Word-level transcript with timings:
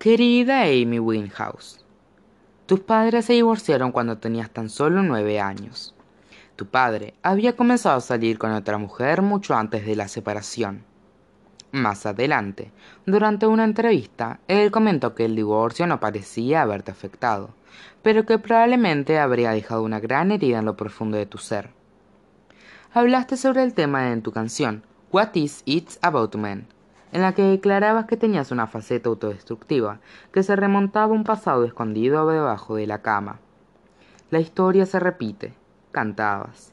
Querida 0.00 0.62
Amy 0.62 0.98
Winhouse, 0.98 1.84
tus 2.64 2.80
padres 2.80 3.26
se 3.26 3.34
divorciaron 3.34 3.92
cuando 3.92 4.16
tenías 4.16 4.48
tan 4.48 4.70
solo 4.70 5.02
nueve 5.02 5.40
años. 5.40 5.94
Tu 6.56 6.64
padre 6.64 7.12
había 7.22 7.54
comenzado 7.54 7.98
a 7.98 8.00
salir 8.00 8.38
con 8.38 8.50
otra 8.52 8.78
mujer 8.78 9.20
mucho 9.20 9.54
antes 9.54 9.84
de 9.84 9.96
la 9.96 10.08
separación. 10.08 10.84
Más 11.70 12.06
adelante, 12.06 12.72
durante 13.04 13.46
una 13.46 13.64
entrevista, 13.64 14.40
él 14.48 14.70
comentó 14.70 15.14
que 15.14 15.26
el 15.26 15.36
divorcio 15.36 15.86
no 15.86 16.00
parecía 16.00 16.62
haberte 16.62 16.90
afectado, 16.90 17.50
pero 18.02 18.24
que 18.24 18.38
probablemente 18.38 19.18
habría 19.18 19.50
dejado 19.50 19.82
una 19.82 20.00
gran 20.00 20.30
herida 20.30 20.60
en 20.60 20.64
lo 20.64 20.78
profundo 20.78 21.18
de 21.18 21.26
tu 21.26 21.36
ser. 21.36 21.72
Hablaste 22.94 23.36
sobre 23.36 23.64
el 23.64 23.74
tema 23.74 24.12
en 24.12 24.22
tu 24.22 24.32
canción 24.32 24.82
What 25.12 25.34
is 25.34 25.60
It 25.66 25.90
About 26.00 26.36
Men, 26.36 26.68
en 27.12 27.22
la 27.22 27.34
que 27.34 27.42
declarabas 27.42 28.06
que 28.06 28.16
tenías 28.16 28.50
una 28.50 28.66
faceta 28.66 29.08
autodestructiva 29.08 30.00
que 30.32 30.42
se 30.42 30.56
remontaba 30.56 31.12
a 31.12 31.16
un 31.16 31.24
pasado 31.24 31.64
escondido 31.64 32.28
debajo 32.28 32.76
de 32.76 32.86
la 32.86 33.02
cama. 33.02 33.40
La 34.30 34.40
historia 34.40 34.86
se 34.86 35.00
repite, 35.00 35.54
cantabas. 35.90 36.72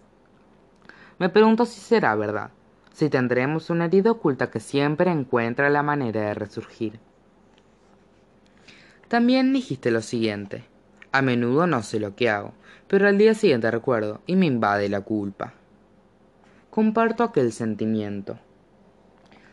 Me 1.20 1.30
pregunto 1.30 1.66
si 1.66 1.80
será 1.80 2.16
verdad, 2.16 2.52
si 2.94 3.10
tendremos 3.10 3.70
una 3.70 3.86
herida 3.86 4.12
oculta 4.12 4.52
que 4.52 4.60
siempre 4.60 5.12
encuentra 5.12 5.70
la 5.70 5.84
manera 5.84 6.22
de 6.22 6.34
resurgir. 6.34 7.00
También 9.08 9.54
dijiste 9.54 9.90
lo 9.90 10.02
siguiente, 10.02 10.66
a 11.12 11.22
menudo 11.22 11.66
no 11.66 11.82
sé 11.82 12.00
lo 12.00 12.16
que 12.16 12.30
hago, 12.30 12.54
pero 12.88 13.08
al 13.08 13.18
día 13.18 13.34
siguiente 13.34 13.72
recuerdo 13.72 14.22
y 14.28 14.36
me 14.36 14.46
invade 14.46 14.90
la 14.90 15.02
culpa. 15.02 15.54
Comparto 16.70 17.24
aquel 17.24 17.54
sentimiento. 17.54 18.38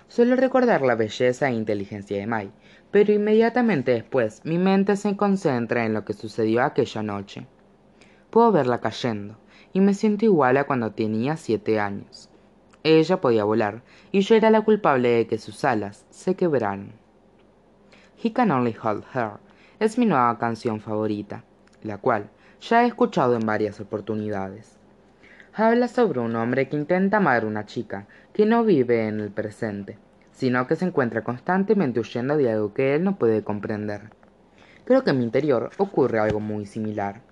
Suelo 0.08 0.36
recordar 0.36 0.82
la 0.82 0.94
belleza 0.94 1.48
e 1.48 1.54
inteligencia 1.54 2.18
de 2.18 2.26
Mai, 2.26 2.52
pero 2.90 3.12
inmediatamente 3.12 3.92
después 3.92 4.40
mi 4.44 4.58
mente 4.58 4.96
se 4.96 5.16
concentra 5.16 5.84
en 5.84 5.94
lo 5.94 6.04
que 6.04 6.12
sucedió 6.12 6.62
aquella 6.62 7.02
noche. 7.02 7.46
Puedo 8.30 8.52
verla 8.52 8.80
cayendo, 8.80 9.36
y 9.72 9.80
me 9.80 9.94
siento 9.94 10.24
igual 10.24 10.56
a 10.56 10.64
cuando 10.64 10.92
tenía 10.92 11.36
siete 11.36 11.80
años. 11.80 12.30
Ella 12.84 13.20
podía 13.20 13.44
volar, 13.44 13.82
y 14.12 14.20
yo 14.20 14.34
era 14.34 14.50
la 14.50 14.60
culpable 14.60 15.08
de 15.08 15.26
que 15.26 15.38
sus 15.38 15.64
alas 15.64 16.04
se 16.10 16.34
quebraran. 16.34 16.92
He 18.22 18.32
Can 18.32 18.50
Only 18.50 18.76
Hold 18.82 19.04
Her 19.14 19.32
es 19.80 19.98
mi 19.98 20.06
nueva 20.06 20.38
canción 20.38 20.80
favorita, 20.80 21.44
la 21.82 21.98
cual 21.98 22.30
ya 22.60 22.84
he 22.84 22.86
escuchado 22.86 23.34
en 23.36 23.46
varias 23.46 23.80
oportunidades. 23.80 24.78
Habla 25.54 25.88
sobre 25.88 26.20
un 26.20 26.34
hombre 26.36 26.68
que 26.68 26.76
intenta 26.76 27.18
amar 27.18 27.44
a 27.44 27.46
una 27.46 27.64
chica 27.66 28.06
que 28.34 28.46
no 28.46 28.64
vive 28.64 29.06
en 29.06 29.20
el 29.20 29.30
presente, 29.30 29.96
sino 30.32 30.66
que 30.66 30.74
se 30.74 30.84
encuentra 30.84 31.22
constantemente 31.22 32.00
huyendo 32.00 32.36
de 32.36 32.50
algo 32.50 32.74
que 32.74 32.96
él 32.96 33.04
no 33.04 33.16
puede 33.16 33.44
comprender. 33.44 34.10
Creo 34.84 35.04
que 35.04 35.10
en 35.10 35.18
mi 35.18 35.24
interior 35.24 35.70
ocurre 35.78 36.18
algo 36.18 36.40
muy 36.40 36.66
similar. 36.66 37.22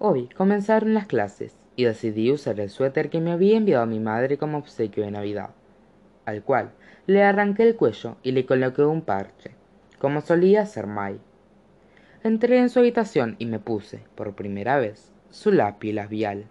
Hoy 0.00 0.28
comenzaron 0.36 0.94
las 0.94 1.06
clases 1.06 1.56
y 1.76 1.84
decidí 1.84 2.32
usar 2.32 2.58
el 2.58 2.70
suéter 2.70 3.08
que 3.08 3.20
me 3.20 3.30
había 3.30 3.56
enviado 3.56 3.86
mi 3.86 4.00
madre 4.00 4.36
como 4.36 4.58
obsequio 4.58 5.04
de 5.04 5.12
Navidad, 5.12 5.50
al 6.26 6.42
cual 6.42 6.72
le 7.06 7.22
arranqué 7.22 7.62
el 7.62 7.76
cuello 7.76 8.16
y 8.24 8.32
le 8.32 8.44
coloqué 8.44 8.82
un 8.82 9.02
parche, 9.02 9.52
como 10.00 10.22
solía 10.22 10.62
hacer 10.62 10.88
Mai. 10.88 11.20
Entré 12.24 12.58
en 12.58 12.68
su 12.68 12.80
habitación 12.80 13.36
y 13.38 13.46
me 13.46 13.60
puse, 13.60 14.00
por 14.16 14.34
primera 14.34 14.76
vez, 14.78 15.12
su 15.30 15.52
lápiz 15.52 15.92
labial. 15.92 16.46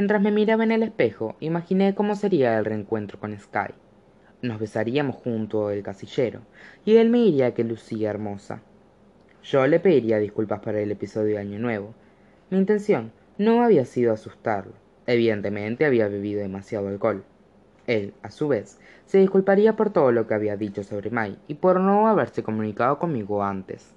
Mientras 0.00 0.22
me 0.22 0.30
miraba 0.30 0.64
en 0.64 0.72
el 0.72 0.82
espejo, 0.82 1.36
imaginé 1.40 1.94
cómo 1.94 2.14
sería 2.14 2.56
el 2.56 2.64
reencuentro 2.64 3.20
con 3.20 3.38
Sky. 3.38 3.74
Nos 4.40 4.58
besaríamos 4.58 5.16
junto 5.16 5.68
al 5.68 5.82
casillero, 5.82 6.40
y 6.86 6.96
él 6.96 7.10
me 7.10 7.18
diría 7.18 7.52
que 7.52 7.64
lucía 7.64 8.08
hermosa. 8.08 8.62
Yo 9.42 9.66
le 9.66 9.78
pediría 9.78 10.16
disculpas 10.16 10.60
por 10.60 10.74
el 10.74 10.90
episodio 10.90 11.34
de 11.34 11.40
Año 11.40 11.58
Nuevo. 11.58 11.92
Mi 12.48 12.56
intención 12.56 13.12
no 13.36 13.62
había 13.62 13.84
sido 13.84 14.14
asustarlo. 14.14 14.72
Evidentemente 15.06 15.84
había 15.84 16.08
bebido 16.08 16.40
demasiado 16.40 16.88
alcohol. 16.88 17.22
Él, 17.86 18.14
a 18.22 18.30
su 18.30 18.48
vez, 18.48 18.78
se 19.04 19.18
disculparía 19.18 19.76
por 19.76 19.90
todo 19.90 20.12
lo 20.12 20.26
que 20.26 20.32
había 20.32 20.56
dicho 20.56 20.82
sobre 20.82 21.10
Mai 21.10 21.36
y 21.46 21.56
por 21.56 21.78
no 21.78 22.08
haberse 22.08 22.42
comunicado 22.42 22.98
conmigo 22.98 23.44
antes. 23.44 23.94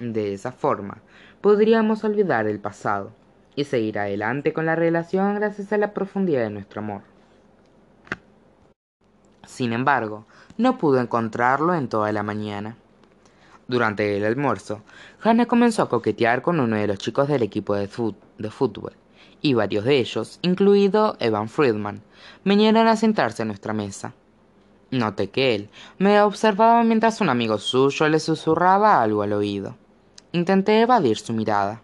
De 0.00 0.32
esa 0.34 0.50
forma, 0.50 1.02
podríamos 1.40 2.02
olvidar 2.02 2.48
el 2.48 2.58
pasado 2.58 3.12
y 3.56 3.64
seguir 3.64 3.98
adelante 3.98 4.52
con 4.52 4.66
la 4.66 4.76
relación 4.76 5.34
gracias 5.34 5.72
a 5.72 5.78
la 5.78 5.92
profundidad 5.92 6.42
de 6.42 6.50
nuestro 6.50 6.82
amor. 6.82 7.02
Sin 9.46 9.72
embargo, 9.72 10.26
no 10.58 10.76
pudo 10.78 11.00
encontrarlo 11.00 11.74
en 11.74 11.88
toda 11.88 12.12
la 12.12 12.22
mañana. 12.22 12.76
Durante 13.68 14.16
el 14.16 14.24
almuerzo, 14.24 14.82
Hannah 15.22 15.46
comenzó 15.46 15.82
a 15.82 15.88
coquetear 15.88 16.42
con 16.42 16.60
uno 16.60 16.76
de 16.76 16.86
los 16.86 16.98
chicos 16.98 17.26
del 17.26 17.42
equipo 17.42 17.74
de, 17.74 17.88
fútbol, 17.88 18.92
y 19.40 19.54
varios 19.54 19.84
de 19.84 19.98
ellos, 19.98 20.38
incluido 20.42 21.16
Evan 21.18 21.48
Friedman, 21.48 22.02
vinieron 22.44 22.86
a 22.86 22.96
sentarse 22.96 23.42
a 23.42 23.46
nuestra 23.46 23.72
mesa. 23.72 24.14
Noté 24.90 25.30
que 25.30 25.56
él 25.56 25.70
me 25.98 26.20
observaba 26.20 26.84
mientras 26.84 27.20
un 27.20 27.28
amigo 27.28 27.58
suyo 27.58 28.08
le 28.08 28.20
susurraba 28.20 29.02
algo 29.02 29.22
al 29.22 29.32
oído. 29.32 29.76
Intenté 30.30 30.80
evadir 30.80 31.18
su 31.18 31.32
mirada. 31.32 31.82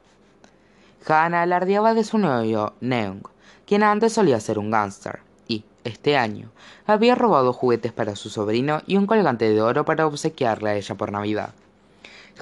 Hannah 1.07 1.43
alardeaba 1.43 1.95
de 1.95 2.05
su 2.05 2.19
novio 2.19 2.75
Neung, 2.81 3.23
quien 3.67 3.83
antes 3.83 4.13
solía 4.13 4.39
ser 4.39 4.59
un 4.59 4.71
gángster, 4.71 5.21
y, 5.49 5.65
este 5.85 6.17
año, 6.17 6.51
había 6.87 7.15
robado 7.15 7.53
juguetes 7.53 7.93
para 7.93 8.15
su 8.15 8.31
sobrino 8.31 8.83
y 8.87 8.97
un 8.97 9.07
colgante 9.07 9.49
de 9.49 9.61
oro 9.61 9.85
para 9.85 10.07
obsequiarle 10.07 10.71
a 10.71 10.75
ella 10.77 10.95
por 10.95 11.11
Navidad. 11.11 11.55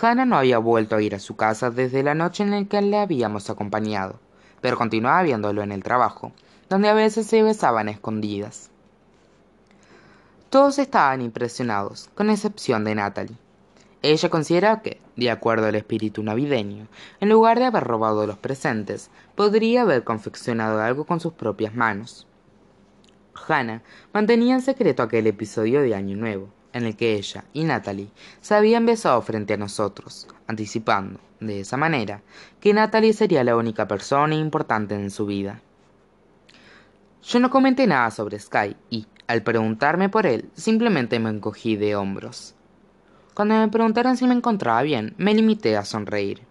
Hannah 0.01 0.27
no 0.27 0.37
había 0.37 0.59
vuelto 0.59 0.97
a 0.97 1.03
ir 1.03 1.15
a 1.15 1.21
su 1.21 1.37
casa 1.37 1.71
desde 1.71 2.03
la 2.03 2.15
noche 2.15 2.43
en 2.43 2.51
la 2.51 2.65
que 2.65 2.83
le 2.83 2.99
habíamos 2.99 3.49
acompañado, 3.51 4.19
pero 4.61 4.77
continuaba 4.77 5.23
viéndolo 5.23 5.63
en 5.63 5.73
el 5.73 5.83
trabajo, 5.83 6.33
donde 6.69 6.89
a 6.89 6.95
veces 6.95 7.27
se 7.27 7.43
besaban 7.43 7.89
escondidas. 7.89 8.71
Todos 10.51 10.79
estaban 10.79 11.23
impresionados, 11.23 12.11
con 12.15 12.29
excepción 12.29 12.85
de 12.85 12.95
Natalie. 12.95 13.37
Ella 14.03 14.31
considera 14.31 14.81
que, 14.81 14.99
de 15.17 15.31
acuerdo 15.31 15.67
al 15.67 15.75
espíritu 15.75 16.23
navideño, 16.23 16.89
en 17.21 17.29
lugar 17.29 17.59
de 17.59 17.67
haber 17.67 17.85
robado 17.85 18.27
los 18.27 18.39
presentes, 18.39 19.11
podría 19.35 19.83
haber 19.83 20.05
confeccionado 20.05 20.81
algo 20.81 21.05
con 21.05 21.21
sus 21.21 21.35
propias 21.35 21.75
manos. 21.75 22.27
Hannah 23.47 23.83
mantenía 24.13 24.55
en 24.55 24.63
secreto 24.63 25.03
aquel 25.03 25.27
episodio 25.27 25.83
de 25.83 25.95
Año 25.95 26.17
Nuevo, 26.17 26.49
en 26.73 26.87
el 26.87 26.97
que 26.97 27.15
ella 27.15 27.45
y 27.53 27.65
Natalie 27.65 28.11
se 28.41 28.55
habían 28.55 28.87
besado 28.87 29.21
frente 29.21 29.55
a 29.55 29.59
nosotros, 29.59 30.27
anticipando, 30.47 31.21
de 31.41 31.61
esa 31.61 31.77
manera, 31.77 32.23
que 32.61 32.73
Natalie 32.73 33.13
sería 33.13 33.45
la 33.45 33.57
única 33.57 33.87
persona 33.87 34.35
importante 34.35 34.95
en 34.95 35.11
su 35.11 35.27
vida. 35.27 35.61
Yo 37.23 37.39
no 37.39 37.51
comenté 37.51 37.87
nada 37.87 38.11
sobre 38.11 38.39
Sky 38.39 38.77
y, 38.89 39.07
al 39.27 39.43
preguntarme 39.43 40.09
por 40.09 40.27
él, 40.27 40.49
simplemente 40.55 41.19
me 41.19 41.29
encogí 41.29 41.77
de 41.77 41.97
hombros. 41.97 42.55
Cuando 43.35 43.55
me 43.55 43.69
preguntaron 43.69 44.17
si 44.17 44.27
me 44.27 44.35
encontraba 44.35 44.83
bien, 44.83 45.15
me 45.17 45.35
limité 45.35 45.77
a 45.77 45.85
sonreír. 45.85 46.43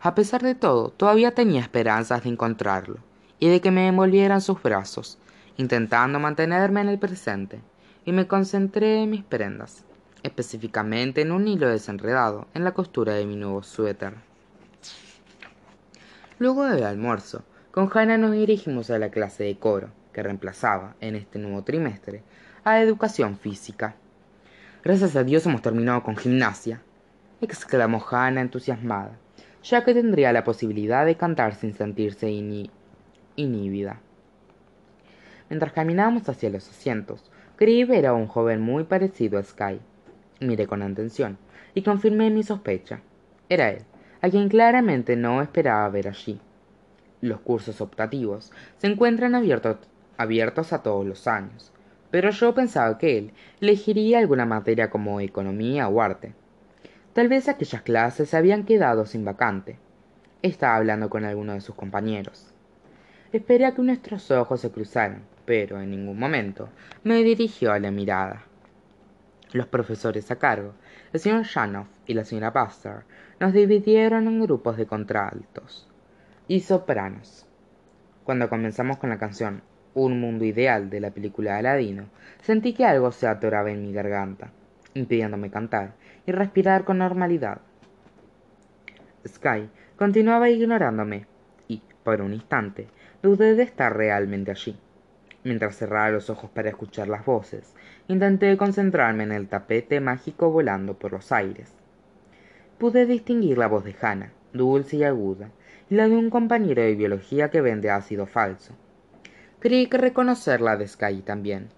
A 0.00 0.14
pesar 0.14 0.42
de 0.42 0.54
todo, 0.54 0.90
todavía 0.90 1.34
tenía 1.34 1.60
esperanzas 1.60 2.22
de 2.22 2.30
encontrarlo 2.30 2.98
y 3.38 3.48
de 3.48 3.60
que 3.60 3.70
me 3.70 3.88
envolvieran 3.88 4.40
sus 4.40 4.62
brazos, 4.62 5.18
intentando 5.56 6.18
mantenerme 6.18 6.80
en 6.80 6.88
el 6.88 6.98
presente, 6.98 7.60
y 8.04 8.12
me 8.12 8.26
concentré 8.26 9.02
en 9.02 9.10
mis 9.10 9.22
prendas, 9.22 9.84
específicamente 10.22 11.20
en 11.20 11.32
un 11.32 11.46
hilo 11.46 11.68
desenredado 11.68 12.46
en 12.54 12.64
la 12.64 12.72
costura 12.72 13.14
de 13.14 13.26
mi 13.26 13.36
nuevo 13.36 13.62
suéter. 13.62 14.14
Luego 16.38 16.64
del 16.64 16.84
almuerzo, 16.84 17.42
con 17.72 17.90
Hannah 17.92 18.18
nos 18.18 18.32
dirigimos 18.32 18.90
a 18.90 18.98
la 18.98 19.10
clase 19.10 19.44
de 19.44 19.58
coro, 19.58 19.90
que 20.12 20.22
reemplazaba, 20.22 20.94
en 21.00 21.16
este 21.16 21.38
nuevo 21.38 21.64
trimestre, 21.64 22.22
a 22.64 22.80
educación 22.80 23.36
física. 23.36 23.96
Gracias 24.88 25.16
a 25.16 25.22
Dios 25.22 25.44
hemos 25.44 25.60
terminado 25.60 26.02
con 26.02 26.16
gimnasia, 26.16 26.80
exclamó 27.42 28.02
Hannah 28.10 28.40
entusiasmada, 28.40 29.18
ya 29.62 29.84
que 29.84 29.92
tendría 29.92 30.32
la 30.32 30.44
posibilidad 30.44 31.04
de 31.04 31.14
cantar 31.14 31.56
sin 31.56 31.74
sentirse 31.74 32.30
inhibida. 33.36 34.00
Mientras 35.50 35.74
caminábamos 35.74 36.26
hacia 36.30 36.48
los 36.48 36.66
asientos, 36.70 37.30
creí 37.56 37.84
ver 37.84 38.06
a 38.06 38.14
un 38.14 38.28
joven 38.28 38.62
muy 38.62 38.84
parecido 38.84 39.38
a 39.38 39.42
Sky. 39.42 39.78
Miré 40.40 40.66
con 40.66 40.80
atención 40.80 41.36
y 41.74 41.82
confirmé 41.82 42.30
mi 42.30 42.42
sospecha. 42.42 43.02
Era 43.50 43.68
él, 43.68 43.82
a 44.22 44.30
quien 44.30 44.48
claramente 44.48 45.16
no 45.16 45.42
esperaba 45.42 45.86
ver 45.90 46.08
allí. 46.08 46.40
Los 47.20 47.40
cursos 47.40 47.82
optativos 47.82 48.52
se 48.78 48.86
encuentran 48.86 49.34
abiertos 49.34 50.72
a 50.72 50.82
todos 50.82 51.04
los 51.04 51.28
años, 51.28 51.74
pero 52.10 52.30
yo 52.30 52.54
pensaba 52.54 52.98
que 52.98 53.18
él 53.18 53.32
elegiría 53.60 54.18
alguna 54.18 54.46
materia 54.46 54.90
como 54.90 55.20
economía 55.20 55.88
o 55.88 56.00
arte. 56.00 56.34
Tal 57.12 57.28
vez 57.28 57.48
aquellas 57.48 57.82
clases 57.82 58.30
se 58.30 58.36
habían 58.36 58.64
quedado 58.64 59.04
sin 59.06 59.24
vacante. 59.24 59.78
Estaba 60.42 60.76
hablando 60.76 61.10
con 61.10 61.24
alguno 61.24 61.54
de 61.54 61.60
sus 61.60 61.74
compañeros. 61.74 62.52
Esperé 63.32 63.66
a 63.66 63.74
que 63.74 63.82
nuestros 63.82 64.30
ojos 64.30 64.60
se 64.60 64.70
cruzaran, 64.70 65.22
pero 65.44 65.80
en 65.80 65.90
ningún 65.90 66.18
momento 66.18 66.70
me 67.04 67.22
dirigió 67.22 67.72
a 67.72 67.78
la 67.78 67.90
mirada. 67.90 68.44
Los 69.52 69.66
profesores 69.66 70.30
a 70.30 70.36
cargo, 70.36 70.74
el 71.12 71.20
señor 71.20 71.44
Shanoff 71.44 71.88
y 72.06 72.14
la 72.14 72.24
señora 72.24 72.50
Buster, 72.50 73.04
nos 73.40 73.52
dividieron 73.52 74.26
en 74.26 74.40
grupos 74.40 74.76
de 74.76 74.86
contraltos 74.86 75.88
y 76.48 76.60
sopranos. 76.60 77.46
Cuando 78.24 78.48
comenzamos 78.48 78.98
con 78.98 79.10
la 79.10 79.18
canción 79.18 79.62
Un 80.00 80.20
mundo 80.20 80.44
ideal 80.44 80.90
de 80.90 81.00
la 81.00 81.10
película 81.10 81.56
Aladino, 81.56 82.04
sentí 82.40 82.72
que 82.72 82.84
algo 82.84 83.10
se 83.10 83.26
atoraba 83.26 83.72
en 83.72 83.82
mi 83.82 83.92
garganta, 83.92 84.52
impidiéndome 84.94 85.50
cantar 85.50 85.94
y 86.24 86.30
respirar 86.30 86.84
con 86.84 86.98
normalidad. 86.98 87.62
Sky 89.26 89.68
continuaba 89.96 90.50
ignorándome 90.50 91.26
y, 91.66 91.82
por 92.04 92.22
un 92.22 92.32
instante, 92.32 92.86
dudé 93.24 93.56
de 93.56 93.64
estar 93.64 93.96
realmente 93.96 94.52
allí. 94.52 94.78
Mientras 95.42 95.76
cerraba 95.76 96.10
los 96.10 96.30
ojos 96.30 96.48
para 96.48 96.68
escuchar 96.68 97.08
las 97.08 97.24
voces, 97.24 97.74
intenté 98.06 98.56
concentrarme 98.56 99.24
en 99.24 99.32
el 99.32 99.48
tapete 99.48 99.98
mágico 99.98 100.52
volando 100.52 100.96
por 100.96 101.10
los 101.10 101.32
aires. 101.32 101.74
Pude 102.78 103.04
distinguir 103.04 103.58
la 103.58 103.66
voz 103.66 103.82
de 103.82 103.96
Hannah, 104.00 104.32
dulce 104.52 104.98
y 104.98 105.02
aguda, 105.02 105.50
y 105.90 105.96
la 105.96 106.06
de 106.06 106.16
un 106.16 106.30
compañero 106.30 106.82
de 106.82 106.94
biología 106.94 107.50
que 107.50 107.60
vende 107.60 107.90
ácido 107.90 108.26
falso. 108.26 108.76
Creí 109.60 109.88
que 109.88 109.98
reconocer 109.98 110.60
la 110.60 110.76
de 110.76 110.86
Sky 110.86 111.22
también. 111.22 111.70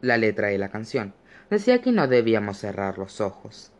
La 0.00 0.16
letra 0.16 0.48
de 0.48 0.58
la 0.58 0.70
canción 0.70 1.14
decía 1.50 1.80
que 1.80 1.92
no 1.92 2.08
debíamos 2.08 2.58
cerrar 2.58 2.98
los 2.98 3.20
ojos. 3.20 3.70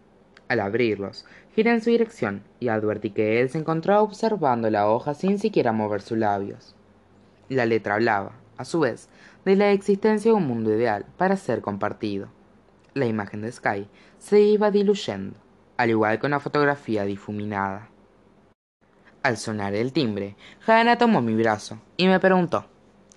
Al 0.46 0.60
abrirlos, 0.60 1.24
giré 1.52 1.72
en 1.72 1.80
su 1.80 1.90
dirección 1.90 2.44
y 2.60 2.68
advertí 2.68 3.10
que 3.10 3.40
él 3.40 3.50
se 3.50 3.58
encontraba 3.58 4.02
observando 4.02 4.70
la 4.70 4.88
hoja 4.88 5.14
sin 5.14 5.40
siquiera 5.40 5.72
mover 5.72 6.02
sus 6.02 6.18
labios. 6.18 6.76
La 7.48 7.66
letra 7.66 7.94
hablaba, 7.94 8.36
a 8.58 8.64
su 8.64 8.78
vez, 8.78 9.08
de 9.44 9.56
la 9.56 9.72
existencia 9.72 10.30
de 10.30 10.36
un 10.36 10.46
mundo 10.46 10.72
ideal 10.72 11.04
para 11.16 11.36
ser 11.36 11.62
compartido. 11.62 12.28
La 12.94 13.06
imagen 13.06 13.42
de 13.42 13.50
Sky 13.50 13.88
se 14.18 14.40
iba 14.40 14.70
diluyendo, 14.70 15.34
al 15.78 15.90
igual 15.90 16.20
que 16.20 16.26
una 16.26 16.38
fotografía 16.38 17.02
difuminada. 17.02 17.88
Al 19.24 19.36
sonar 19.36 19.74
el 19.74 19.92
timbre, 19.92 20.36
Hannah 20.64 20.98
tomó 20.98 21.20
mi 21.22 21.34
brazo 21.34 21.80
y 21.96 22.06
me 22.06 22.20
preguntó 22.20 22.66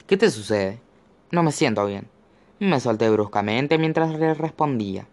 ¿Qué 0.07 0.17
te 0.17 0.29
sucede? 0.29 0.79
No 1.31 1.41
me 1.41 1.51
siento 1.51 1.83
bien. 1.87 2.07
Me 2.59 2.79
solté 2.79 3.09
bruscamente 3.09 3.79
mientras 3.79 4.11
le 4.11 4.35
respondía. 4.35 5.07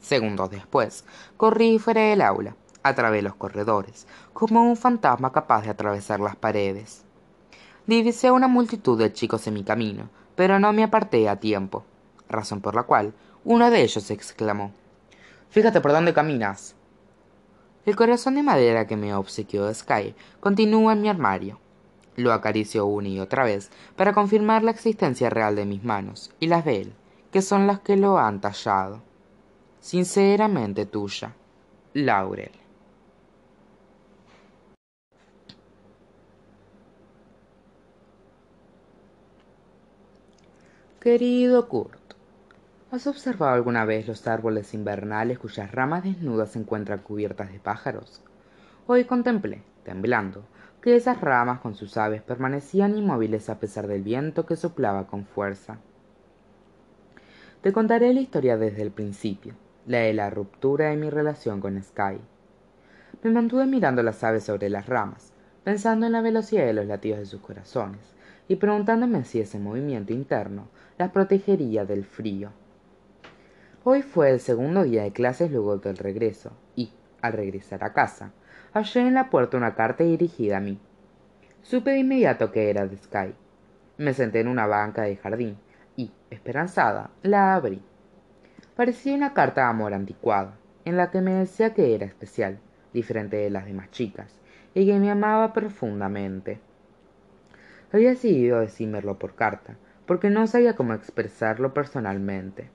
Segundos 0.00 0.50
después, 0.50 1.04
corrí 1.36 1.78
fuera 1.78 2.00
del 2.00 2.20
aula, 2.20 2.56
a 2.82 2.96
través 2.96 3.18
de 3.18 3.28
los 3.28 3.36
corredores, 3.36 4.08
como 4.32 4.62
un 4.64 4.76
fantasma 4.76 5.30
capaz 5.30 5.62
de 5.62 5.70
atravesar 5.70 6.18
las 6.18 6.34
paredes. 6.34 7.04
Divisé 7.86 8.32
una 8.32 8.48
multitud 8.48 8.98
de 8.98 9.12
chicos 9.12 9.46
en 9.46 9.54
mi 9.54 9.62
camino, 9.62 10.10
pero 10.34 10.58
no 10.58 10.72
me 10.72 10.82
aparté 10.82 11.28
a 11.28 11.38
tiempo, 11.38 11.84
razón 12.28 12.60
por 12.60 12.74
la 12.74 12.82
cual 12.82 13.14
uno 13.44 13.70
de 13.70 13.82
ellos 13.82 14.10
exclamó 14.10 14.72
Fíjate 15.50 15.80
por 15.80 15.92
dónde 15.92 16.12
caminas. 16.12 16.74
El 17.86 17.94
corazón 17.94 18.34
de 18.34 18.42
madera 18.42 18.88
que 18.88 18.96
me 18.96 19.14
obsequió 19.14 19.72
Sky 19.72 20.16
continúa 20.40 20.94
en 20.94 21.02
mi 21.02 21.08
armario. 21.08 21.60
Lo 22.16 22.32
acaricio 22.32 22.86
una 22.86 23.08
y 23.08 23.18
otra 23.18 23.44
vez 23.44 23.70
para 23.96 24.12
confirmar 24.12 24.62
la 24.62 24.70
existencia 24.70 25.30
real 25.30 25.56
de 25.56 25.64
mis 25.64 25.82
manos 25.82 26.30
y 26.38 26.46
las 26.46 26.64
de 26.64 26.82
él, 26.82 26.92
que 27.32 27.42
son 27.42 27.66
las 27.66 27.80
que 27.80 27.96
lo 27.96 28.18
han 28.18 28.40
tallado. 28.40 29.02
Sinceramente 29.80 30.86
tuya, 30.86 31.34
Laurel. 31.92 32.52
Querido 41.04 41.68
Kurt, 41.68 42.14
¿has 42.90 43.06
observado 43.06 43.52
alguna 43.52 43.84
vez 43.84 44.08
los 44.08 44.26
árboles 44.26 44.72
invernales 44.72 45.38
cuyas 45.38 45.70
ramas 45.70 46.02
desnudas 46.02 46.52
se 46.52 46.60
encuentran 46.60 47.00
cubiertas 47.00 47.52
de 47.52 47.58
pájaros? 47.58 48.22
Hoy 48.86 49.04
contemplé, 49.04 49.60
temblando, 49.84 50.44
que 50.84 50.96
esas 50.96 51.22
ramas 51.22 51.60
con 51.60 51.74
sus 51.74 51.96
aves 51.96 52.20
permanecían 52.20 52.94
inmóviles 52.94 53.48
a 53.48 53.58
pesar 53.58 53.86
del 53.86 54.02
viento 54.02 54.44
que 54.44 54.54
soplaba 54.54 55.06
con 55.06 55.24
fuerza. 55.24 55.78
Te 57.62 57.72
contaré 57.72 58.12
la 58.12 58.20
historia 58.20 58.58
desde 58.58 58.82
el 58.82 58.90
principio 58.90 59.54
la 59.86 60.00
de 60.00 60.12
la 60.12 60.28
ruptura 60.28 60.90
de 60.90 60.96
mi 60.96 61.08
relación 61.08 61.62
con 61.62 61.82
Sky. 61.82 62.20
Me 63.22 63.30
mantuve 63.30 63.64
mirando 63.64 64.02
las 64.02 64.22
aves 64.24 64.44
sobre 64.44 64.68
las 64.68 64.84
ramas, 64.84 65.32
pensando 65.62 66.04
en 66.04 66.12
la 66.12 66.20
velocidad 66.20 66.66
de 66.66 66.74
los 66.74 66.84
latidos 66.84 67.20
de 67.20 67.26
sus 67.26 67.40
corazones, 67.40 68.14
y 68.46 68.56
preguntándome 68.56 69.24
si 69.24 69.40
ese 69.40 69.58
movimiento 69.58 70.12
interno 70.12 70.68
las 70.98 71.12
protegería 71.12 71.86
del 71.86 72.04
frío. 72.04 72.50
Hoy 73.84 74.02
fue 74.02 74.30
el 74.30 74.40
segundo 74.40 74.82
día 74.82 75.04
de 75.04 75.12
clases 75.12 75.50
luego 75.50 75.78
del 75.78 75.96
regreso, 75.96 76.52
al 77.24 77.32
regresar 77.32 77.82
a 77.84 77.94
casa, 77.94 78.32
hallé 78.74 79.00
en 79.00 79.14
la 79.14 79.30
puerta 79.30 79.56
una 79.56 79.74
carta 79.74 80.04
dirigida 80.04 80.58
a 80.58 80.60
mí. 80.60 80.78
Supe 81.62 81.92
de 81.92 82.00
inmediato 82.00 82.52
que 82.52 82.68
era 82.68 82.86
de 82.86 82.98
Sky. 82.98 83.34
Me 83.96 84.12
senté 84.12 84.40
en 84.40 84.48
una 84.48 84.66
banca 84.66 85.02
de 85.02 85.16
jardín 85.16 85.56
y, 85.96 86.12
esperanzada, 86.28 87.10
la 87.22 87.54
abrí. 87.54 87.82
Parecía 88.76 89.14
una 89.14 89.32
carta 89.32 89.62
de 89.62 89.68
amor 89.68 89.94
anticuada, 89.94 90.58
en 90.84 90.98
la 90.98 91.10
que 91.10 91.22
me 91.22 91.32
decía 91.32 91.72
que 91.72 91.94
era 91.94 92.04
especial, 92.04 92.58
diferente 92.92 93.38
de 93.38 93.48
las 93.48 93.64
demás 93.64 93.90
chicas, 93.90 94.38
y 94.74 94.84
que 94.84 94.98
me 94.98 95.10
amaba 95.10 95.54
profundamente. 95.54 96.60
Había 97.90 98.10
decidido 98.10 98.60
decírmelo 98.60 99.18
por 99.18 99.34
carta, 99.34 99.76
porque 100.04 100.28
no 100.28 100.46
sabía 100.46 100.76
cómo 100.76 100.92
expresarlo 100.92 101.72
personalmente. 101.72 102.68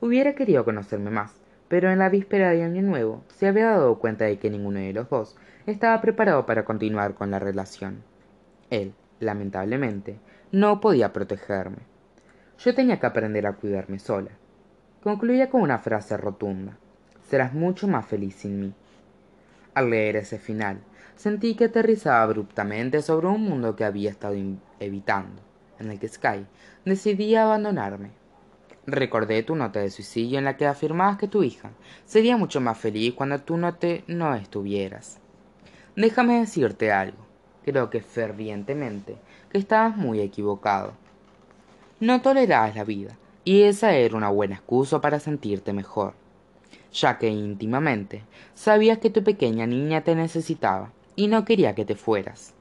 Hubiera 0.00 0.34
querido 0.34 0.64
conocerme 0.64 1.10
más, 1.10 1.38
pero 1.68 1.90
en 1.90 1.98
la 1.98 2.08
víspera 2.08 2.50
de 2.50 2.64
Año 2.64 2.82
Nuevo 2.82 3.22
se 3.28 3.46
había 3.46 3.70
dado 3.70 3.98
cuenta 3.98 4.24
de 4.24 4.38
que 4.38 4.50
ninguno 4.50 4.80
de 4.80 4.92
los 4.92 5.08
dos 5.08 5.36
estaba 5.66 6.00
preparado 6.00 6.46
para 6.46 6.64
continuar 6.64 7.14
con 7.14 7.30
la 7.30 7.38
relación. 7.38 8.02
Él, 8.70 8.94
lamentablemente, 9.20 10.18
no 10.52 10.80
podía 10.80 11.12
protegerme. 11.12 11.78
Yo 12.58 12.74
tenía 12.74 12.98
que 12.98 13.06
aprender 13.06 13.46
a 13.46 13.52
cuidarme 13.52 13.98
sola, 13.98 14.30
Concluía 15.02 15.48
con 15.48 15.60
una 15.62 15.78
frase 15.78 16.16
rotunda. 16.16 16.76
Serás 17.28 17.54
mucho 17.54 17.86
más 17.86 18.04
feliz 18.04 18.34
sin 18.34 18.60
mí. 18.60 18.74
Al 19.72 19.90
leer 19.90 20.16
ese 20.16 20.38
final, 20.38 20.80
sentí 21.14 21.54
que 21.54 21.66
aterrizaba 21.66 22.22
abruptamente 22.22 23.00
sobre 23.00 23.28
un 23.28 23.42
mundo 23.42 23.76
que 23.76 23.84
había 23.84 24.10
estado 24.10 24.34
evitando, 24.80 25.40
en 25.78 25.92
el 25.92 26.00
que 26.00 26.08
Sky 26.08 26.46
decidía 26.84 27.44
abandonarme. 27.44 28.10
Recordé 28.90 29.42
tu 29.42 29.54
nota 29.54 29.80
de 29.80 29.90
suicidio 29.90 30.38
en 30.38 30.46
la 30.46 30.56
que 30.56 30.64
afirmabas 30.64 31.18
que 31.18 31.28
tu 31.28 31.42
hija 31.42 31.72
sería 32.06 32.38
mucho 32.38 32.58
más 32.62 32.78
feliz 32.78 33.12
cuando 33.12 33.38
tú 33.38 33.58
no 33.58 33.74
te 33.74 34.02
no 34.06 34.34
estuvieras. 34.34 35.18
Déjame 35.94 36.40
decirte 36.40 36.90
algo. 36.90 37.18
Creo 37.66 37.90
que 37.90 38.00
fervientemente 38.00 39.18
que 39.50 39.58
estabas 39.58 39.94
muy 39.94 40.20
equivocado. 40.20 40.94
No 42.00 42.22
tolerabas 42.22 42.76
la 42.76 42.84
vida, 42.84 43.18
y 43.44 43.64
esa 43.64 43.92
era 43.92 44.16
una 44.16 44.30
buena 44.30 44.54
excusa 44.54 45.02
para 45.02 45.20
sentirte 45.20 45.74
mejor, 45.74 46.14
ya 46.90 47.18
que 47.18 47.28
íntimamente 47.28 48.22
sabías 48.54 48.96
que 48.96 49.10
tu 49.10 49.22
pequeña 49.22 49.66
niña 49.66 50.00
te 50.00 50.14
necesitaba 50.14 50.92
y 51.14 51.26
no 51.26 51.44
quería 51.44 51.74
que 51.74 51.84
te 51.84 51.94
fueras. 51.94 52.54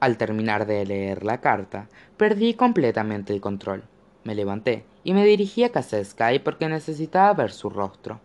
Al 0.00 0.16
terminar 0.16 0.64
de 0.64 0.86
leer 0.86 1.24
la 1.24 1.42
carta, 1.42 1.88
perdí 2.16 2.54
completamente 2.54 3.34
el 3.34 3.42
control. 3.42 3.82
Me 4.28 4.34
levanté 4.34 4.84
y 5.04 5.14
me 5.14 5.24
dirigí 5.24 5.64
a 5.64 5.72
casa 5.72 5.96
de 5.96 6.04
Sky 6.04 6.40
porque 6.44 6.68
necesitaba 6.68 7.32
ver 7.32 7.50
su 7.50 7.70
rostro. 7.70 8.20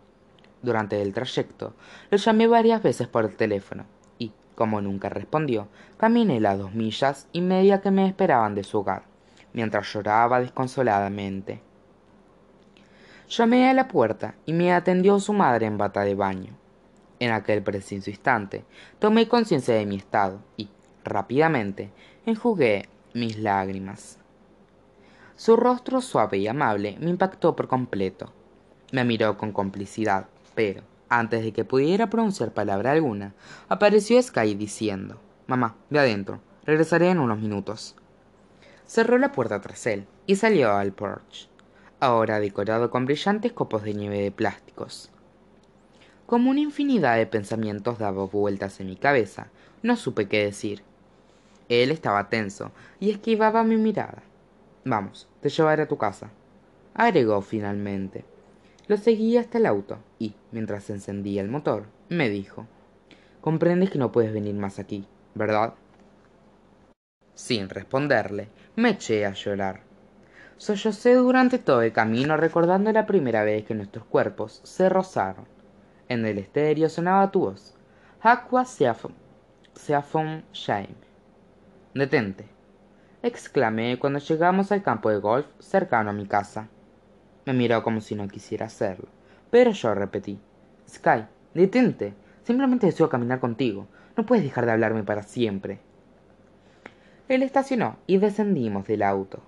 Durante 0.62 1.02
el 1.02 1.14
trayecto, 1.14 1.76
lo 2.10 2.18
llamé 2.18 2.46
varias 2.46 2.84
veces 2.84 3.08
por 3.08 3.24
el 3.24 3.38
teléfono 3.38 3.86
y, 4.20 4.34
como 4.54 4.82
nunca 4.82 5.08
respondió, 5.08 5.70
caminé 5.96 6.42
las 6.42 6.60
dos 6.60 6.74
millas 6.74 7.30
y 7.32 7.40
media 7.40 7.80
que 7.80 7.90
me 7.90 8.06
esperaban 8.06 8.54
de 8.54 8.66
su 8.66 8.80
hogar 8.80 9.04
mientras 9.54 9.94
lloraba 9.94 10.42
desconsoladamente. 10.42 11.62
Llamé 13.30 13.70
a 13.70 13.74
la 13.74 13.88
puerta 13.88 14.36
y 14.46 14.52
me 14.52 14.74
atendió 14.74 15.22
su 15.22 15.32
madre 15.32 15.68
en 15.68 15.78
bata 15.78 16.02
de 16.02 16.16
baño. 16.16 16.52
En 17.20 17.32
aquel 17.32 17.64
preciso 17.64 18.10
instante 18.10 18.66
tomé 19.00 19.30
conciencia 19.30 19.74
de 19.74 19.86
mi 19.86 19.96
estado 19.96 20.42
y, 20.58 20.68
rápidamente, 21.06 21.92
enjugué 22.26 22.90
mis 23.14 23.40
lágrimas. 23.40 24.20
Su 25.36 25.56
rostro 25.56 26.02
suave 26.02 26.38
y 26.38 26.48
amable 26.48 26.98
me 27.00 27.10
impactó 27.10 27.56
por 27.56 27.68
completo. 27.68 28.32
Me 28.92 29.04
miró 29.04 29.38
con 29.38 29.52
complicidad, 29.52 30.28
pero, 30.56 30.84
antes 31.10 31.44
de 31.44 31.52
que 31.52 31.66
pudiera 31.66 32.10
pronunciar 32.10 32.54
palabra 32.54 32.92
alguna, 32.92 33.34
apareció 33.70 34.22
Sky 34.22 34.56
diciendo 34.56 35.20
Mamá, 35.48 35.76
ve 35.90 36.00
adentro. 36.00 36.40
Regresaré 36.66 37.10
en 37.10 37.20
unos 37.20 37.40
minutos 37.40 37.96
cerró 38.86 39.18
la 39.18 39.32
puerta 39.32 39.62
tras 39.62 39.88
él 39.88 40.06
y 40.28 40.36
salió 40.36 40.74
al 40.74 40.94
porche, 40.94 41.48
ahora 42.00 42.40
decorado 42.40 42.90
con 42.90 43.06
brillantes 43.06 43.52
copos 43.52 43.84
de 43.84 43.94
nieve 43.94 44.20
de 44.22 44.32
plásticos. 44.32 45.10
Como 46.26 46.52
una 46.52 46.62
infinidad 46.62 47.18
de 47.18 47.26
pensamientos 47.28 48.00
daba 48.00 48.26
vueltas 48.26 48.80
en 48.80 48.88
mi 48.88 48.96
cabeza, 48.96 49.48
no 49.82 49.96
supe 49.96 50.28
qué 50.28 50.46
decir. 50.46 50.84
Él 51.70 51.92
estaba 51.92 52.30
tenso 52.30 52.72
y 53.00 53.12
esquivaba 53.12 53.64
mi 53.64 53.78
mirada. 53.78 54.24
Vamos, 54.86 55.30
te 55.42 55.50
llevaré 55.50 55.84
a 55.84 55.88
tu 55.88 55.98
casa, 55.98 56.30
agregó 56.94 57.42
finalmente. 57.42 58.26
Lo 58.88 58.98
seguí 58.98 59.38
hasta 59.38 59.58
el 59.58 59.66
auto 59.66 60.00
y, 60.20 60.36
mientras 60.52 60.90
encendía 60.90 61.42
el 61.42 61.50
motor, 61.50 61.86
me 62.10 62.30
dijo, 62.30 62.68
Comprendes 63.40 63.90
que 63.90 64.00
no 64.00 64.12
puedes 64.12 64.34
venir 64.34 64.56
más 64.56 64.80
aquí, 64.80 65.08
¿verdad? 65.36 65.74
Sin 67.34 67.70
responderle, 67.70 68.50
me 68.76 68.90
eché 68.90 69.26
a 69.26 69.34
llorar. 69.34 69.82
Sollocé 70.58 71.16
durante 71.16 71.60
todo 71.60 71.82
el 71.82 71.92
camino 71.92 72.38
recordando 72.38 72.92
la 72.92 73.06
primera 73.06 73.44
vez 73.44 73.66
que 73.66 73.76
nuestros 73.76 74.06
cuerpos 74.06 74.62
se 74.64 74.88
rozaron. 74.88 75.46
En 76.10 76.26
el 76.26 76.38
estéreo 76.38 76.90
sonaba 76.90 77.32
tu 77.32 77.42
voz. 77.42 77.76
Aqua 78.22 78.64
Seafon 78.66 80.44
Shame. 80.54 80.96
Detente, 81.94 82.46
exclamé 83.24 83.98
cuando 83.98 84.20
llegamos 84.20 84.74
al 84.74 84.84
campo 84.84 85.10
de 85.10 85.18
golf 85.18 85.46
cercano 85.58 86.10
a 86.10 86.14
mi 86.14 86.28
casa. 86.28 86.68
Me 87.46 87.54
miró 87.54 87.82
como 87.82 88.02
si 88.02 88.16
no 88.16 88.28
quisiera 88.28 88.66
hacerlo, 88.66 89.08
pero 89.50 89.72
yo 89.72 89.96
repetí. 89.96 90.38
Sky, 90.90 91.26
detente. 91.54 92.14
Simplemente 92.44 92.86
deseo 92.86 93.08
caminar 93.08 93.40
contigo. 93.40 93.88
No 94.18 94.26
puedes 94.26 94.44
dejar 94.44 94.66
de 94.66 94.74
hablarme 94.74 95.04
para 95.04 95.24
siempre. 95.24 95.80
Él 97.30 97.42
estacionó 97.44 97.96
y 98.08 98.18
descendimos 98.18 98.86
del 98.86 99.02
auto. 99.02 99.40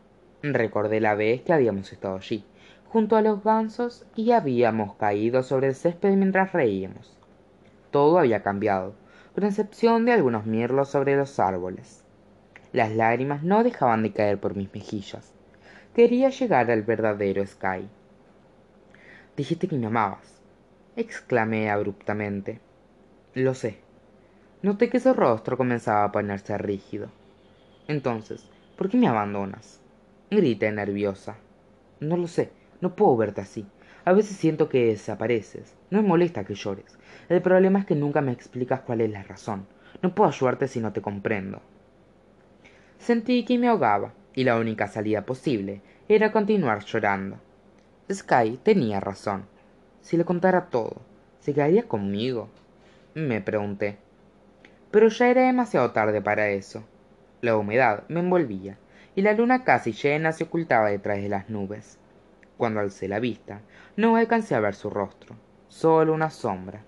Recordé 0.41 1.01
la 1.01 1.13
vez 1.13 1.41
que 1.41 1.51
habíamos 1.51 1.91
estado 1.91 2.15
allí, 2.15 2.46
junto 2.88 3.17
a 3.17 3.22
los 3.22 3.44
gansos, 3.44 4.05
y 4.15 4.32
habíamos 4.32 4.96
caído 4.96 5.44
sobre 5.44 5.67
el 5.67 5.75
césped 5.75 6.15
mientras 6.15 6.53
reíamos. 6.53 7.17
Todo 7.91 8.20
había 8.20 8.41
cambiado, 8.41 8.96
con 9.34 9.44
excepción 9.44 10.05
de 10.05 10.13
algunos 10.13 10.46
mirlos 10.46 10.88
sobre 10.89 11.17
los 11.17 11.39
árboles. 11.39 12.04
Las 12.75 12.94
lágrimas 12.94 13.41
no 13.41 13.63
dejaban 13.63 14.03
de 14.03 14.12
caer 14.12 14.38
por 14.38 14.53
mis 14.53 14.74
mejillas. 14.74 15.32
Quería 15.96 16.27
llegar 16.27 16.70
al 16.70 16.84
verdadero 16.84 17.48
Sky. 17.48 17.88
Dijiste 19.38 19.70
que 19.70 19.77
me 19.77 19.86
amabas, 19.86 20.41
exclamé 20.98 21.70
abruptamente. 21.70 22.60
Lo 23.34 23.53
sé. 23.53 23.77
Noté 24.62 24.89
que 24.89 25.00
su 25.00 25.13
rostro 25.13 25.55
comenzaba 25.55 26.03
a 26.03 26.12
ponerse 26.12 26.58
rígido. 26.58 27.08
Entonces, 27.88 28.46
¿por 28.75 28.89
qué 28.89 28.98
me 28.98 29.08
abandonas? 29.08 29.79
Grité 30.29 30.70
nerviosa. 30.74 31.38
No 32.01 32.17
lo 32.17 32.27
sé, 32.27 32.51
no 32.82 32.94
puedo 32.94 33.15
verte 33.15 33.39
así. 33.39 33.65
A 34.03 34.12
veces 34.12 34.36
siento 34.36 34.67
que 34.67 34.88
desapareces. 34.88 35.77
No 35.91 36.01
me 36.01 36.10
molesta 36.10 36.44
que 36.44 36.55
llores. 36.55 37.00
El 37.29 37.41
problema 37.41 37.79
es 37.79 37.86
que 37.86 37.96
nunca 37.96 38.20
me 38.20 38.34
explicas 38.34 38.82
cuál 38.82 39.00
es 39.00 39.12
la 39.12 39.24
razón. 39.24 39.65
No 40.01 40.13
puedo 40.13 40.29
ayudarte 40.29 40.67
si 40.67 40.82
no 40.82 40.91
te 40.91 41.01
comprendo. 41.01 41.62
Sentí 42.99 43.45
que 43.45 43.57
me 43.57 43.67
ahogaba, 43.67 44.13
y 44.33 44.43
la 44.43 44.57
única 44.57 44.87
salida 44.87 45.25
posible 45.25 45.81
era 46.09 46.31
continuar 46.31 46.83
llorando. 46.83 47.37
Sky 48.11 48.59
tenía 48.61 48.99
razón. 48.99 49.45
Si 50.01 50.17
le 50.17 50.25
contara 50.25 50.67
todo, 50.67 51.01
¿se 51.39 51.53
quedaría 51.53 51.87
conmigo? 51.87 52.49
Me 53.13 53.41
pregunté. 53.41 53.97
Pero 54.91 55.07
ya 55.07 55.29
era 55.29 55.43
demasiado 55.43 55.91
tarde 55.91 56.21
para 56.21 56.49
eso. 56.49 56.83
La 57.41 57.57
humedad 57.57 58.03
me 58.07 58.19
envolvía, 58.19 58.77
y 59.15 59.21
la 59.21 59.33
luna 59.33 59.63
casi 59.63 59.93
llena 59.93 60.31
se 60.31 60.43
ocultaba 60.43 60.89
detrás 60.89 61.17
de 61.17 61.29
las 61.29 61.49
nubes. 61.49 61.97
Cuando 62.57 62.79
alcé 62.79 63.07
la 63.07 63.19
vista, 63.19 63.61
no 63.95 64.15
alcancé 64.15 64.55
a 64.55 64.59
ver 64.59 64.75
su 64.75 64.89
rostro, 64.89 65.35
solo 65.67 66.13
una 66.13 66.29
sombra. 66.29 66.83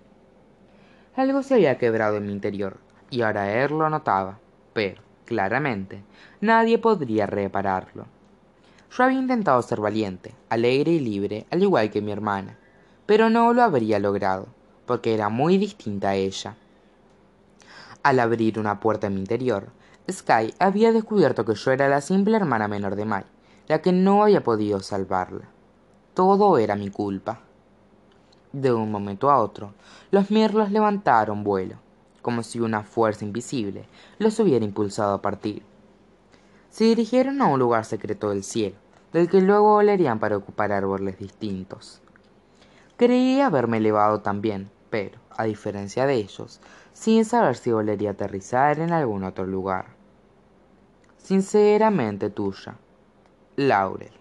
Algo 1.15 1.41
se 1.41 1.55
había 1.55 1.77
quebrado 1.77 2.17
en 2.17 2.27
mi 2.27 2.33
interior, 2.33 2.77
y 3.09 3.21
ahora 3.21 3.63
él 3.63 3.71
lo 3.71 3.89
notaba, 3.89 4.39
pero 4.73 5.06
claramente, 5.27 6.01
nadie 6.41 6.79
podría 6.79 7.27
repararlo. 7.27 8.05
Yo 8.89 9.03
había 9.03 9.19
intentado 9.19 9.61
ser 9.61 9.79
valiente, 9.81 10.33
alegre 10.49 10.93
y 10.93 10.99
libre, 10.99 11.45
al 11.51 11.61
igual 11.61 11.91
que 11.91 12.01
mi 12.01 12.11
hermana, 12.11 12.57
pero 13.05 13.29
no 13.29 13.53
lo 13.53 13.61
habría 13.61 13.99
logrado, 13.99 14.47
porque 14.87 15.13
era 15.13 15.29
muy 15.29 15.57
distinta 15.59 16.09
a 16.09 16.15
ella. 16.15 16.55
Al 18.01 18.19
abrir 18.19 18.57
una 18.57 18.79
puerta 18.79 19.07
en 19.07 19.15
mi 19.15 19.19
interior, 19.19 19.67
Sky 20.09 20.53
había 20.57 20.93
descubierto 20.93 21.43
que 21.43 21.53
yo 21.53 21.71
era 21.71 21.89
la 21.89 22.01
simple 22.01 22.37
hermana 22.37 22.69
menor 22.69 22.95
de 22.95 23.05
Mai, 23.05 23.25
la 23.67 23.81
que 23.81 23.91
no 23.91 24.23
había 24.23 24.43
podido 24.43 24.79
salvarla. 24.79 25.49
Todo 26.13 26.57
era 26.57 26.75
mi 26.77 26.89
culpa. 26.89 27.41
De 28.53 28.71
un 28.71 28.89
momento 28.89 29.29
a 29.29 29.39
otro, 29.39 29.73
los 30.09 30.31
mirlos 30.31 30.71
levantaron 30.71 31.43
vuelo 31.43 31.86
como 32.27 32.43
si 32.43 32.59
una 32.59 32.83
fuerza 32.83 33.23
invisible 33.23 33.85
los 34.19 34.37
hubiera 34.41 34.65
impulsado 34.65 35.13
a 35.13 35.21
partir. 35.21 35.63
Se 36.69 36.83
dirigieron 36.83 37.41
a 37.41 37.45
un 37.45 37.57
lugar 37.57 37.85
secreto 37.85 38.31
del 38.31 38.43
cielo, 38.43 38.75
del 39.13 39.29
que 39.29 39.39
luego 39.39 39.75
volarían 39.75 40.19
para 40.19 40.35
ocupar 40.35 40.73
árboles 40.73 41.17
distintos. 41.17 42.01
Creí 42.97 43.39
haberme 43.39 43.77
elevado 43.77 44.19
también, 44.19 44.69
pero, 44.89 45.17
a 45.37 45.45
diferencia 45.45 46.05
de 46.05 46.15
ellos, 46.15 46.59
sin 46.91 47.23
saber 47.23 47.55
si 47.55 47.71
volvería 47.71 48.09
a 48.09 48.11
aterrizar 48.11 48.79
en 48.79 48.91
algún 48.91 49.23
otro 49.23 49.45
lugar. 49.45 49.85
Sinceramente 51.15 52.29
tuya, 52.29 52.75
Laurel. 53.55 54.11